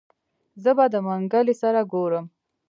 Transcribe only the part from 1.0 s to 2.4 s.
منګلي سره ګورم.